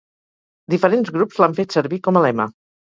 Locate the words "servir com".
1.81-2.21